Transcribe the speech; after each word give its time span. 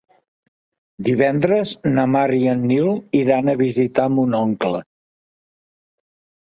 Divendres 1.09 1.73
na 1.97 2.07
Mar 2.15 2.25
i 2.39 2.41
en 2.55 2.65
Nil 2.73 2.91
iran 3.23 3.53
a 3.55 3.59
visitar 3.63 4.09
mon 4.19 4.43
oncle. 4.43 4.83